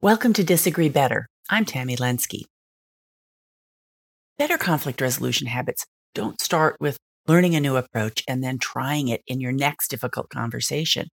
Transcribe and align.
Welcome 0.00 0.34
to 0.34 0.44
Disagree 0.44 0.90
Better. 0.90 1.28
I'm 1.48 1.64
Tammy 1.64 1.96
Lenski. 1.96 2.42
Better 4.36 4.58
conflict 4.58 5.00
resolution 5.00 5.46
habits 5.46 5.86
don't 6.14 6.40
start 6.42 6.76
with 6.78 6.98
learning 7.26 7.54
a 7.54 7.60
new 7.60 7.76
approach 7.76 8.22
and 8.28 8.44
then 8.44 8.58
trying 8.58 9.08
it 9.08 9.22
in 9.26 9.40
your 9.40 9.52
next 9.52 9.88
difficult 9.88 10.28
conversation. 10.28 11.08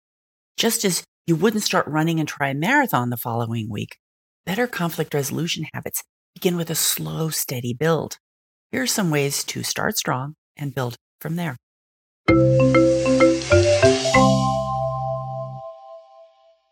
Just 0.57 0.83
as 0.85 1.03
you 1.27 1.35
wouldn't 1.35 1.63
start 1.63 1.85
running 1.85 2.19
and 2.19 2.27
try 2.27 2.49
a 2.49 2.55
marathon 2.55 3.11
the 3.11 3.17
following 3.17 3.69
week, 3.69 3.97
better 4.45 4.65
conflict 4.65 5.13
resolution 5.13 5.67
habits 5.71 6.03
begin 6.33 6.57
with 6.57 6.71
a 6.71 6.75
slow, 6.75 7.29
steady 7.29 7.73
build. 7.73 8.17
Here 8.71 8.81
are 8.81 8.87
some 8.87 9.11
ways 9.11 9.43
to 9.45 9.61
start 9.61 9.97
strong 9.97 10.35
and 10.57 10.73
build 10.73 10.95
from 11.21 11.35
there. 11.35 11.57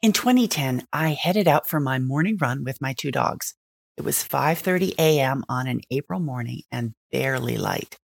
In 0.08 0.14
2010, 0.14 0.88
I 0.94 1.10
headed 1.10 1.50
out 1.50 1.68
for 1.68 1.82
my 1.82 2.00
morning 2.00 2.38
run 2.40 2.64
with 2.64 2.80
my 2.80 2.94
two 2.94 3.12
dogs. 3.12 3.56
It 3.98 4.06
was 4.06 4.24
5:30 4.24 4.94
a.m. 4.98 5.44
on 5.50 5.68
an 5.68 5.82
April 5.92 6.22
morning 6.22 6.62
and 6.72 6.94
barely 7.12 7.58
light. 7.58 7.98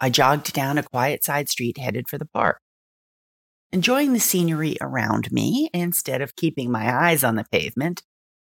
I 0.00 0.10
jogged 0.10 0.52
down 0.52 0.76
a 0.76 0.82
quiet 0.82 1.22
side 1.22 1.48
street 1.48 1.78
headed 1.78 2.08
for 2.08 2.18
the 2.18 2.26
park. 2.26 2.58
Enjoying 3.70 4.12
the 4.12 4.18
scenery 4.18 4.76
around 4.80 5.30
me 5.30 5.70
instead 5.72 6.20
of 6.20 6.34
keeping 6.34 6.68
my 6.68 6.92
eyes 6.92 7.22
on 7.22 7.36
the 7.36 7.46
pavement, 7.52 8.02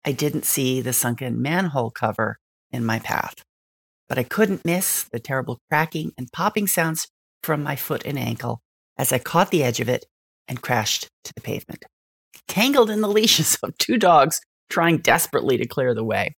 I 0.06 0.12
didn't 0.12 0.46
see 0.46 0.80
the 0.80 0.94
sunken 0.94 1.42
manhole 1.42 1.90
cover 1.90 2.38
in 2.70 2.86
my 2.86 3.00
path. 3.00 3.44
But 4.08 4.20
I 4.20 4.24
couldn't 4.24 4.66
miss 4.66 5.02
the 5.02 5.20
terrible 5.20 5.58
cracking 5.68 6.12
and 6.16 6.32
popping 6.32 6.68
sounds 6.68 7.08
from 7.42 7.64
my 7.64 7.76
foot 7.76 8.06
and 8.06 8.20
ankle 8.20 8.62
as 9.00 9.12
I 9.12 9.18
caught 9.18 9.50
the 9.50 9.64
edge 9.64 9.80
of 9.80 9.90
it 9.90 10.06
and 10.48 10.62
crashed 10.62 11.10
to 11.24 11.34
the 11.34 11.42
pavement 11.42 11.86
tangled 12.48 12.90
in 12.90 13.02
the 13.02 13.08
leashes 13.08 13.58
of 13.64 13.78
two 13.78 13.98
dogs 13.98 14.42
trying 14.70 14.98
desperately 14.98 15.58
to 15.58 15.68
clear 15.68 15.94
the 15.94 16.04
way. 16.04 16.36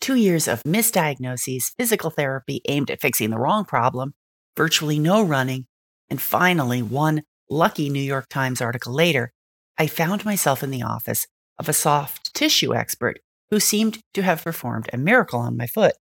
Two 0.00 0.14
years 0.14 0.48
of 0.48 0.62
misdiagnoses, 0.64 1.72
physical 1.78 2.10
therapy 2.10 2.60
aimed 2.68 2.90
at 2.90 3.00
fixing 3.00 3.30
the 3.30 3.38
wrong 3.38 3.64
problem, 3.64 4.14
virtually 4.56 4.98
no 4.98 5.22
running, 5.22 5.66
and 6.10 6.20
finally, 6.20 6.82
one 6.82 7.22
lucky 7.48 7.88
New 7.88 8.02
York 8.02 8.28
Times 8.28 8.60
article 8.60 8.92
later, 8.92 9.32
I 9.78 9.86
found 9.86 10.24
myself 10.24 10.62
in 10.62 10.70
the 10.70 10.82
office 10.82 11.26
of 11.58 11.68
a 11.68 11.72
soft 11.72 12.34
tissue 12.34 12.74
expert 12.74 13.20
who 13.50 13.60
seemed 13.60 14.00
to 14.14 14.22
have 14.22 14.44
performed 14.44 14.88
a 14.92 14.98
miracle 14.98 15.40
on 15.40 15.56
my 15.56 15.66
foot. 15.66 15.94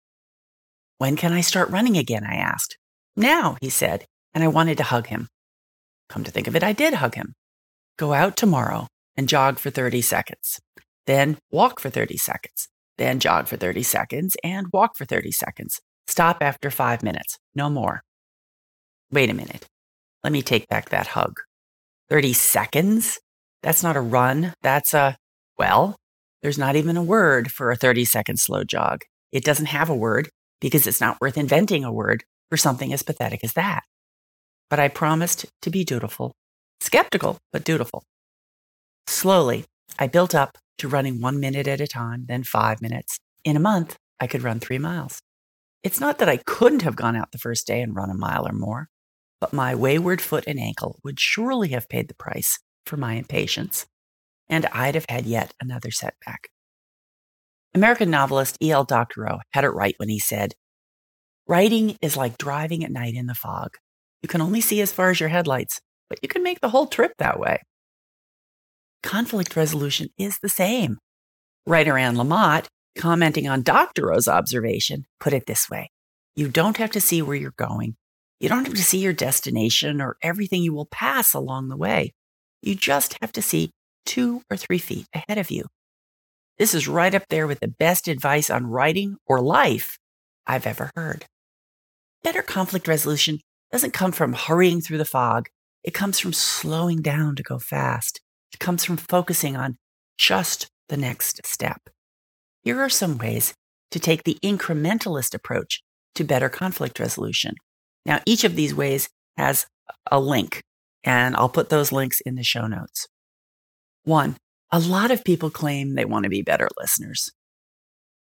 When 0.99 1.17
can 1.17 1.33
I 1.33 1.41
start 1.41 1.71
running 1.71 1.97
again? 1.97 2.25
I 2.25 2.37
asked. 2.37 2.77
Now, 3.17 3.57
he 3.61 3.71
said, 3.71 4.05
and 4.35 4.45
I 4.45 4.49
wanted 4.49 4.77
to 4.79 4.85
hug 4.85 5.09
him. 5.09 5.29
Come 6.09 6.25
to 6.25 6.31
think 6.31 6.47
of 6.47 6.55
it, 6.55 6.63
I 6.63 6.73
did 6.73 6.95
hug 6.95 7.15
him. 7.15 7.35
Go 7.97 8.13
out 8.13 8.37
tomorrow 8.37 8.87
and 9.19 9.29
jog 9.29 9.59
for 9.59 9.69
30 9.69 10.01
seconds. 10.01 10.61
Then 11.07 11.39
walk 11.51 11.81
for 11.81 11.91
30 11.91 12.17
seconds. 12.17 12.69
Then 12.97 13.19
jog 13.19 13.49
for 13.49 13.57
30 13.57 13.83
seconds 13.83 14.37
and 14.45 14.69
walk 14.73 14.97
for 14.97 15.05
30 15.05 15.33
seconds. 15.33 15.81
Stop 16.07 16.39
after 16.41 16.71
five 16.71 17.03
minutes. 17.03 17.39
No 17.55 17.69
more. 17.69 18.03
Wait 19.11 19.29
a 19.29 19.35
minute. 19.35 19.67
Let 20.23 20.33
me 20.33 20.41
take 20.41 20.69
back 20.69 20.91
that 20.91 21.09
hug. 21.09 21.41
30 22.11 22.33
seconds? 22.33 23.19
That's 23.63 23.83
not 23.83 23.97
a 23.97 24.01
run. 24.01 24.55
That's 24.63 24.95
a, 24.95 25.17
well, 25.59 25.97
there's 26.41 26.59
not 26.59 26.77
even 26.77 26.97
a 26.97 27.03
word 27.03 27.51
for 27.51 27.71
a 27.71 27.77
30 27.77 28.05
second 28.05 28.39
slow 28.39 28.63
jog. 28.63 29.03
It 29.33 29.45
doesn't 29.45 29.67
have 29.67 29.91
a 29.91 29.97
word 29.97 30.31
because 30.61 30.87
it's 30.87 31.01
not 31.01 31.21
worth 31.21 31.37
inventing 31.37 31.85
a 31.85 31.93
word 31.93 32.23
for 32.51 32.57
something 32.57 32.93
as 32.93 33.03
pathetic 33.03 33.41
as 33.43 33.55
that. 33.55 33.83
But 34.71 34.79
I 34.79 34.89
promised 34.89 35.47
to 35.63 35.71
be 35.71 35.85
dutiful, 35.85 36.35
skeptical, 36.81 37.39
but 37.53 37.65
dutiful. 37.65 38.05
Slowly, 39.09 39.65
I 39.99 40.07
built 40.07 40.35
up 40.35 40.59
to 40.77 40.87
running 40.87 41.19
one 41.19 41.41
minute 41.41 41.67
at 41.67 41.81
a 41.81 41.87
time, 41.87 42.27
then 42.29 42.45
five 42.45 42.83
minutes. 42.83 43.19
In 43.43 43.57
a 43.57 43.61
month, 43.61 43.97
I 44.21 44.27
could 44.27 44.43
run 44.43 44.61
three 44.61 44.77
miles. 44.77 45.23
It's 45.83 45.99
not 45.99 46.19
that 46.19 46.29
I 46.29 46.37
couldn't 46.37 46.83
have 46.83 46.95
gone 46.95 47.17
out 47.17 47.33
the 47.33 47.39
first 47.39 47.67
day 47.67 47.81
and 47.81 47.97
run 47.97 48.11
a 48.11 48.15
mile 48.15 48.47
or 48.47 48.53
more, 48.53 48.91
but 49.41 49.55
my 49.55 49.75
wayward 49.75 50.21
foot 50.21 50.45
and 50.47 50.61
ankle 50.61 51.01
would 51.03 51.19
surely 51.19 51.69
have 51.69 51.89
paid 51.89 52.09
the 52.09 52.15
price 52.15 52.59
for 52.85 52.99
my 52.99 53.15
impatience, 53.15 53.87
and 54.47 54.67
I'd 54.67 54.95
have 54.95 55.07
had 55.09 55.25
yet 55.25 55.55
another 55.59 55.91
setback. 55.91 56.51
American 57.75 58.11
novelist 58.11 58.59
E.L. 58.63 58.85
Doctorow 58.85 59.41
had 59.53 59.65
it 59.65 59.71
right 59.71 59.95
when 59.97 60.11
he 60.11 60.19
said, 60.19 60.53
Writing 61.47 61.97
is 62.03 62.19
like 62.19 62.37
driving 62.37 62.85
at 62.85 62.93
night 62.93 63.15
in 63.15 63.27
the 63.27 63.35
fog. 63.35 63.79
You 64.23 64.29
can 64.29 64.43
only 64.43 64.61
see 64.61 64.83
as 64.83 64.93
far 64.93 65.09
as 65.09 65.19
your 65.19 65.31
headlights, 65.31 65.81
but 66.11 66.19
you 66.21 66.29
can 66.29 66.43
make 66.43 66.61
the 66.61 66.69
whole 66.69 66.87
trip 66.87 67.15
that 67.19 67.41
way 67.41 67.63
conflict 69.03 69.57
resolution 69.57 70.09
is 70.19 70.39
the 70.39 70.49
same. 70.49 70.99
Writer 71.67 71.99
Anne 71.99 72.17
Lamott, 72.17 72.67
commenting 72.97 73.49
on 73.49 73.63
Doctorow's 73.63 74.29
observation, 74.29 75.05
put 75.21 75.33
it 75.33 75.47
this 75.47 75.69
way 75.69 75.91
You 76.37 76.49
don't 76.49 76.77
have 76.79 76.91
to 76.93 77.01
see 77.01 77.23
where 77.23 77.37
you're 77.37 77.55
going. 77.57 77.97
You 78.41 78.49
don't 78.49 78.65
have 78.65 78.75
to 78.75 78.83
see 78.83 78.99
your 78.99 79.13
destination 79.13 80.01
or 80.01 80.17
everything 80.23 80.63
you 80.63 80.73
will 80.73 80.87
pass 80.87 81.35
along 81.35 81.69
the 81.69 81.77
way. 81.77 82.13
You 82.63 82.75
just 82.75 83.17
have 83.21 83.33
to 83.33 83.43
see 83.43 83.73
two 84.07 84.43
or 84.51 84.57
three 84.57 84.79
feet 84.79 85.07
ahead 85.13 85.39
of 85.39 85.51
you. 85.51 85.65
This 86.59 86.75
is 86.75 86.89
right 86.89 87.15
up 87.15 87.25
there 87.29 87.47
with 87.47 87.61
the 87.61 87.69
best 87.69 88.09
advice 88.09 88.51
on 88.51 88.67
writing 88.67 89.17
or 89.27 89.41
life 89.41 89.99
I've 90.47 90.67
ever 90.67 90.91
heard. 90.97 91.27
Better 92.25 92.43
conflict 92.43 92.89
resolution 92.89 93.41
doesn't 93.71 93.93
come 93.93 94.13
from 94.13 94.33
hurrying 94.33 94.81
through 94.81 94.99
the 94.99 95.05
fog. 95.05 95.49
It 95.85 95.95
comes 95.95 96.19
from 96.19 96.33
slowing 96.33 97.01
down 97.01 97.37
to 97.37 97.43
go 97.43 97.59
fast. 97.59 98.21
Comes 98.59 98.85
from 98.85 98.97
focusing 98.97 99.57
on 99.57 99.79
just 100.19 100.69
the 100.89 100.97
next 100.97 101.47
step. 101.47 101.89
Here 102.63 102.81
are 102.81 102.89
some 102.89 103.17
ways 103.17 103.55
to 103.91 104.01
take 104.01 104.25
the 104.25 104.39
incrementalist 104.43 105.35
approach 105.35 105.83
to 106.17 106.25
better 106.25 106.49
conflict 106.49 106.99
resolution. 106.99 107.55
Now, 108.05 108.21
each 108.27 108.45
of 108.45 108.57
these 108.57 108.75
ways 108.75 109.09
has 109.37 109.67
a 110.11 110.21
link, 110.21 110.63
and 111.05 111.37
I'll 111.37 111.49
put 111.49 111.69
those 111.69 111.93
links 111.93 112.21
in 112.21 112.35
the 112.35 112.43
show 112.43 112.67
notes. 112.67 113.07
One, 114.05 114.37
a 114.71 114.81
lot 114.81 115.11
of 115.11 115.25
people 115.25 115.51
claim 115.51 115.95
they 115.95 116.05
want 116.05 116.25
to 116.25 116.31
be 116.31 116.43
better 116.43 116.69
listeners. 116.79 117.31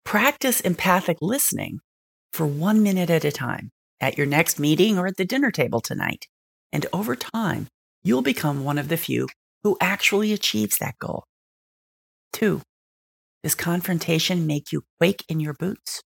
Practice 0.03 0.61
empathic 0.61 1.17
listening 1.21 1.79
for 2.31 2.47
one 2.47 2.81
minute 2.81 3.09
at 3.09 3.25
a 3.25 3.31
time 3.31 3.71
at 3.99 4.17
your 4.17 4.27
next 4.27 4.59
meeting 4.59 4.97
or 4.97 5.07
at 5.07 5.17
the 5.17 5.25
dinner 5.25 5.51
table 5.51 5.81
tonight. 5.81 6.27
And 6.71 6.85
over 6.93 7.15
time, 7.15 7.67
you'll 8.03 8.21
become 8.21 8.63
one 8.63 8.77
of 8.77 8.87
the 8.87 8.97
few 8.97 9.27
who 9.63 9.77
actually 9.79 10.33
achieves 10.33 10.77
that 10.79 10.97
goal. 10.99 11.25
Two, 12.33 12.61
does 13.43 13.55
confrontation 13.55 14.47
make 14.47 14.71
you 14.71 14.83
quake 14.99 15.23
in 15.27 15.39
your 15.39 15.53
boots? 15.53 16.01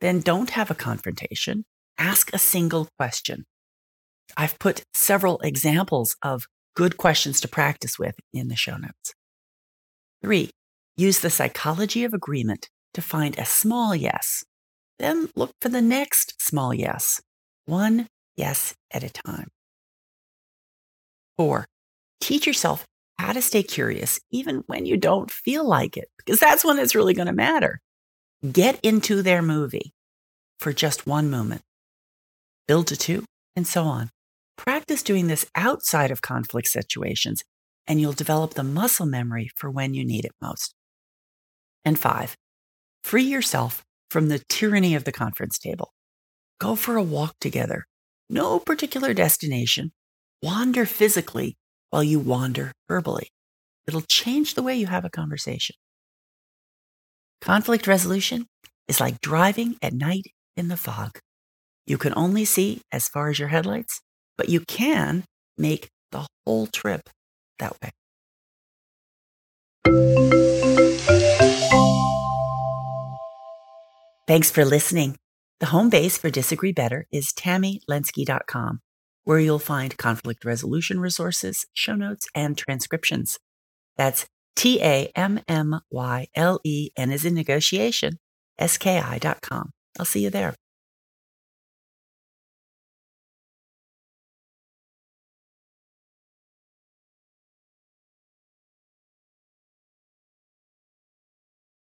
Then 0.00 0.20
don't 0.20 0.50
have 0.50 0.70
a 0.70 0.74
confrontation. 0.74 1.64
Ask 1.98 2.32
a 2.32 2.38
single 2.38 2.88
question. 2.98 3.44
I've 4.36 4.58
put 4.58 4.82
several 4.94 5.38
examples 5.38 6.16
of 6.22 6.44
good 6.74 6.96
questions 6.96 7.40
to 7.40 7.48
practice 7.48 7.98
with 7.98 8.14
in 8.32 8.48
the 8.48 8.56
show 8.56 8.76
notes. 8.76 9.14
Three, 10.22 10.50
use 10.96 11.20
the 11.20 11.30
psychology 11.30 12.04
of 12.04 12.12
agreement 12.12 12.68
to 12.94 13.02
find 13.02 13.38
a 13.38 13.44
small 13.44 13.94
yes. 13.94 14.44
Then 14.98 15.28
look 15.36 15.52
for 15.60 15.68
the 15.68 15.82
next 15.82 16.34
small 16.40 16.72
yes, 16.72 17.20
one 17.66 18.06
yes 18.36 18.74
at 18.90 19.02
a 19.02 19.10
time. 19.10 19.48
Four, 21.36 21.66
teach 22.20 22.46
yourself 22.46 22.86
how 23.18 23.32
to 23.32 23.42
stay 23.42 23.62
curious 23.62 24.20
even 24.30 24.62
when 24.66 24.86
you 24.86 24.96
don't 24.96 25.30
feel 25.30 25.66
like 25.66 25.96
it, 25.96 26.08
because 26.18 26.38
that's 26.38 26.64
when 26.64 26.78
it's 26.78 26.94
really 26.94 27.14
going 27.14 27.26
to 27.26 27.32
matter. 27.32 27.80
Get 28.52 28.78
into 28.82 29.22
their 29.22 29.42
movie 29.42 29.92
for 30.58 30.72
just 30.72 31.06
one 31.06 31.30
moment, 31.30 31.62
build 32.68 32.86
to 32.88 32.96
two, 32.96 33.24
and 33.54 33.66
so 33.66 33.84
on. 33.84 34.10
Practice 34.56 35.02
doing 35.02 35.26
this 35.26 35.46
outside 35.54 36.10
of 36.10 36.22
conflict 36.22 36.68
situations, 36.68 37.42
and 37.86 38.00
you'll 38.00 38.12
develop 38.12 38.54
the 38.54 38.64
muscle 38.64 39.06
memory 39.06 39.50
for 39.54 39.70
when 39.70 39.94
you 39.94 40.04
need 40.04 40.24
it 40.24 40.32
most. 40.40 40.74
And 41.84 41.98
five, 41.98 42.36
free 43.04 43.24
yourself 43.24 43.84
from 44.10 44.28
the 44.28 44.42
tyranny 44.48 44.94
of 44.94 45.04
the 45.04 45.12
conference 45.12 45.58
table. 45.58 45.92
Go 46.58 46.74
for 46.74 46.96
a 46.96 47.02
walk 47.02 47.36
together. 47.40 47.84
No 48.28 48.58
particular 48.58 49.14
destination. 49.14 49.92
Wander 50.42 50.86
physically 50.86 51.56
while 51.90 52.04
you 52.04 52.18
wander 52.18 52.72
verbally. 52.88 53.28
It'll 53.86 54.02
change 54.02 54.54
the 54.54 54.62
way 54.62 54.76
you 54.76 54.86
have 54.86 55.04
a 55.04 55.10
conversation. 55.10 55.76
Conflict 57.40 57.86
resolution 57.86 58.46
is 58.88 59.00
like 59.00 59.20
driving 59.20 59.76
at 59.82 59.92
night 59.92 60.26
in 60.56 60.68
the 60.68 60.76
fog. 60.76 61.18
You 61.86 61.98
can 61.98 62.12
only 62.16 62.44
see 62.44 62.82
as 62.90 63.08
far 63.08 63.28
as 63.28 63.38
your 63.38 63.48
headlights, 63.48 64.00
but 64.36 64.48
you 64.48 64.60
can 64.60 65.24
make 65.56 65.88
the 66.10 66.26
whole 66.44 66.66
trip 66.66 67.08
that 67.58 67.76
way. 67.82 67.90
Thanks 74.26 74.50
for 74.50 74.64
listening. 74.64 75.16
The 75.60 75.66
home 75.66 75.88
base 75.88 76.18
for 76.18 76.30
Disagree 76.30 76.72
Better 76.72 77.06
is 77.12 77.32
tammylenski.com 77.32 78.80
where 79.26 79.40
you'll 79.40 79.58
find 79.58 79.96
conflict 79.96 80.44
resolution 80.44 81.00
resources, 81.00 81.66
show 81.74 81.96
notes, 81.96 82.28
and 82.32 82.56
transcriptions. 82.56 83.38
That's 83.96 84.26
T 84.54 84.80
A 84.80 85.10
M 85.16 85.40
M 85.48 85.80
Y 85.90 86.28
L 86.36 86.60
E 86.64 86.90
N 86.96 87.10
is 87.10 87.24
in 87.24 87.34
negotiation, 87.34 88.18
ski.com. 88.64 89.72
I'll 89.98 90.06
see 90.06 90.22
you 90.22 90.30
there. 90.30 90.54